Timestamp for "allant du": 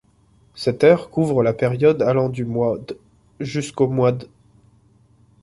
2.01-2.43